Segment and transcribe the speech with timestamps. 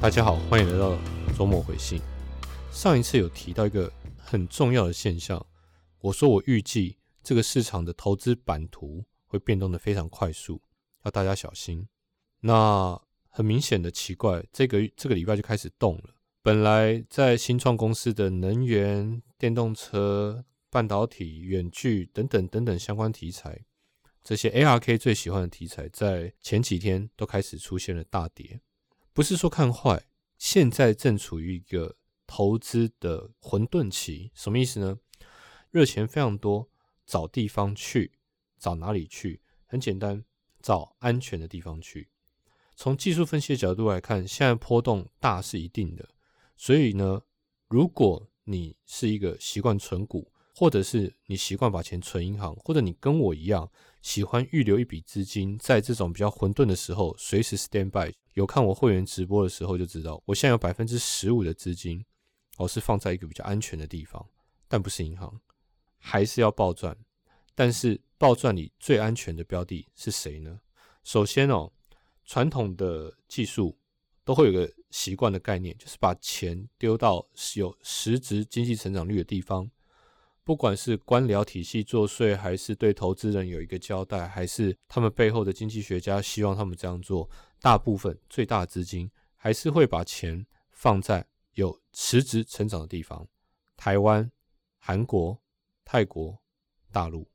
[0.00, 0.98] 大家好，欢迎来到
[1.36, 2.00] 周末回信。
[2.72, 5.44] 上一次有提到一个很重要的现象，
[6.00, 10.62] 我说我预计这个市场的投资版图会变动的非常快速，
[11.04, 11.86] 要大家小心。
[12.40, 12.98] 那
[13.28, 16.14] 很明显的奇怪，这个这个礼拜就开始动了。
[16.40, 23.66] 本来在新创公司的能源、电动车、半导体、远距等等等等相关题材，
[24.24, 28.62] 这些 ARK 最喜欢的题材，在前几天都开始出现了大跌。
[29.12, 30.06] 不是说看坏，
[30.38, 31.96] 现在正处于一个
[32.26, 34.98] 投资的混沌期，什么意思呢？
[35.70, 36.70] 热钱非常多，
[37.04, 38.12] 找地方去，
[38.58, 39.42] 找哪里去？
[39.66, 40.24] 很简单，
[40.60, 42.08] 找安全的地方去。
[42.76, 46.08] 从技术分析的角度来看，现在波动大是一定的，
[46.56, 47.22] 所以呢，
[47.68, 53.70] 如果你是一个习惯存股，或者是你习惯把钱存银行，或者你跟我一样
[54.02, 58.14] 喜欢预留一笔资金，在这种比较混沌的时候，随时 stand by。
[58.34, 62.04] 有看我会员直播的时候就知道，我现在有百分之十五的资金，
[62.58, 64.24] 我是放在一个比较安全的地方，
[64.68, 65.40] 但不是银行，
[65.98, 66.96] 还是要暴赚。
[67.54, 70.60] 但是暴赚里最安全的标的是谁呢？
[71.02, 71.72] 首先哦，
[72.24, 73.76] 传统的技术
[74.24, 79.70] 都会有个习惯的概念，就是把钱丢到有实质经济成长率的地方。
[80.50, 87.30] 不管是官僚体系作祟，还是对投资人有一个交代，还是他们背后的经济学家希望他们这样做。
[87.60, 93.24] 大部分最大资金还是会把钱放在有实质成长的地方，
[93.76, 94.28] 台湾、
[94.80, 95.40] 韩国、
[95.84, 96.36] 泰国、
[96.90, 97.30] 大陆。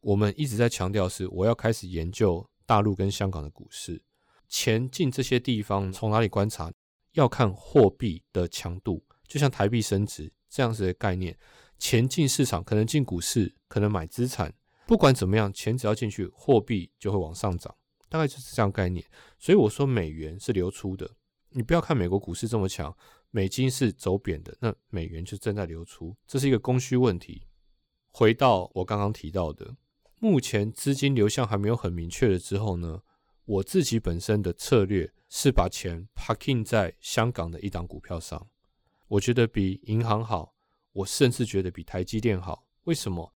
[0.00, 4.00] 我们一直在强调是，我要开始研究大陆跟香港的股市。
[4.46, 6.72] 钱进这些地方，从哪里观察？
[7.14, 11.36] 要看货币的强度，就像台币升值这样子的概念。
[11.82, 14.54] 钱进市场，可能进股市，可能买资产。
[14.86, 17.74] 不管怎么样，钱只要进去，货币就会往上涨。
[18.08, 19.04] 大概就是这样概念，
[19.36, 21.10] 所以我说美元是流出的。
[21.50, 22.96] 你不要看美国股市这么强，
[23.32, 27.48] 美金是走贬的，那美元就正在流出，这是一个供需问题。
[28.12, 29.74] 回到我刚刚提到的，
[30.20, 33.02] 目前资金流向还没有很明确的之后呢，
[33.44, 38.48] 我自己本身的策略是把钱 parking 在香港的一档股票上，
[39.08, 40.51] 我觉得比银行好，
[40.92, 42.66] 我甚至觉得比台积电好。
[42.84, 43.34] 为什么？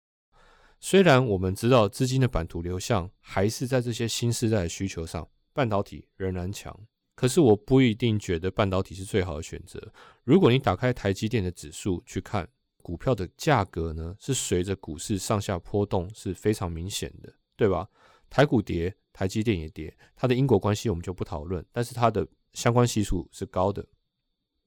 [0.81, 6.79] 虽然我们知道资金的版图流向还是在这些新时代的需求上，半导体仍然强，
[7.15, 9.93] 可是我不一定觉得半导体是最好的选择。
[10.25, 12.47] 如果你打开台积电的指数去看
[12.83, 17.89] 股票的价格呢，是随着股市上下波动是非常明显的，对吧？
[18.29, 23.87] 台股跌，台积电也跌，它的因果关系我们就不讨论，但是它的相关系数是高的。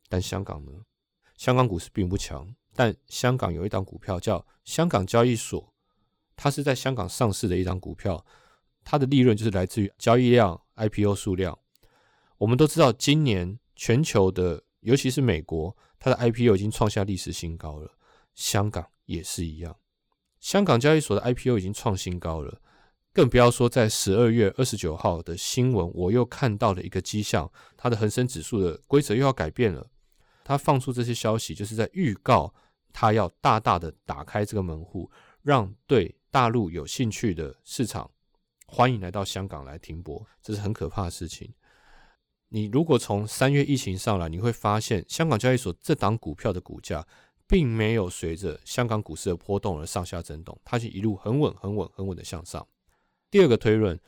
[0.10, 0.72] 但香港呢？
[1.36, 5.74] 香港股市并不强，但香港有一档股票叫香港交易所。
[6.36, 8.24] 它是在香港上市的一张股票，
[8.84, 11.58] 它的利润就是来自于交易量、IPO 数量。
[12.38, 17.98] 我们都知道，今年全球的，尤其是美国，它的 IPO 已经创下历史新高了。
[18.36, 19.76] 香港也是一样，
[20.40, 22.62] 香港交易所的 IPO 已经创新高了，
[23.12, 29.90] 更不要说在十二月二十九号的新闻，我又看到了一个迹象，它的恒生指数的规则又要改变了。
[30.44, 32.54] 它放出这些消息，就是在预告
[33.00, 35.12] 它要大大的打开这个门户，
[35.44, 36.16] 让对。
[36.32, 38.12] 大陆有兴趣的市场，
[38.66, 41.54] 欢迎来到香港来停泊，这是很可怕的事情。
[42.50, 47.08] 你如果从三月疫情上来，你会发现香港交易所这档股票的股价，
[47.48, 52.68] 并没有随着香港股市的波动而上下震动，它是一路很稳、很稳、很稳的向上。
[53.32, 54.00] 第二个推论，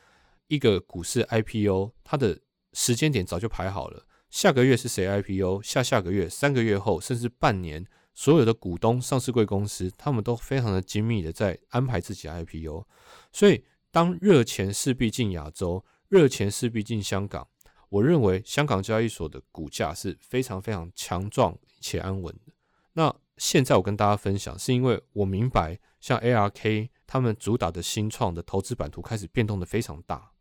[0.48, 2.38] 一个股市 IPO，它的
[2.74, 7.86] 时间点早就排好了，下个月是谁 IPO，下下个月、三个月后，甚至半年。
[8.14, 12.84] 所有的股东、上市贵公司，他们都非常的精密的在安排自己 IPO，
[13.32, 17.48] 所以当热钱势必进亚洲，热钱势必进香港，
[17.88, 22.52] 我认为香港交易所的股价是非常非常强壮且安稳的。
[22.92, 30.32] 那现在我跟大家分享，是因为我明白，像 ARK 他们主打的新创的投资版图开始变动的非常大，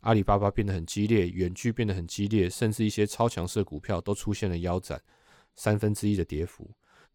[0.00, 5.02] 阿里巴巴变得很激烈，远距变得很激烈，甚至一些超强势股票都出现了腰斩，
[5.54, 6.70] 三分之一的跌幅。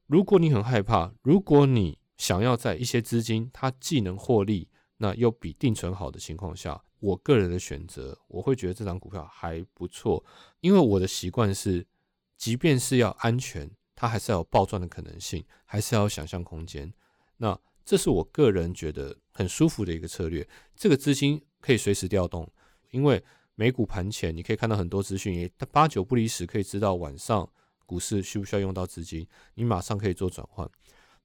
[0.07, 10.23] 如果你很害怕，如果你想要在一些资金它既能获利，那又比定存好的情况下，我个人的选择，我会觉得这张股票还不错，
[10.61, 11.85] 因为我的习惯是，
[12.37, 16.91] 即便是要安全，它还是要有暴赚的可能性，还是要有想象空间。
[17.35, 20.47] 那这是我个人觉得很舒服的一个策略。
[20.73, 22.49] 这个资金可以随时调动，
[22.91, 23.21] 因为
[23.55, 27.47] 美股盘前你可以看到很多资讯，也八九不离十，可以知道晚上。
[27.87, 29.25] 股市需不需要用到资金？
[29.55, 30.69] 你马上可以做转换。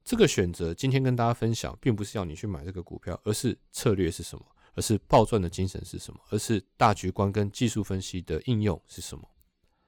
[0.03, 4.45] 这个选择今天跟大家分享，并不是要你去买这个股票，而是策略是什么？
[4.75, 6.19] 而是暴赚的精神是什么？
[6.31, 9.29] 而是大局观跟技术分析的应用是什么？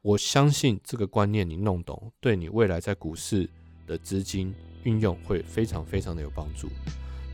[0.03, 3.49] 我相信这个观念你弄懂，对你未来在股市
[3.87, 6.69] 的资金运用会非常非常的有帮助。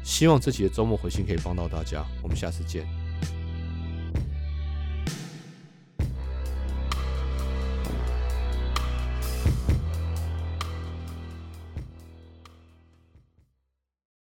[0.04, 2.99] 希望这期的周末回信可以帮到大家，我们下次见。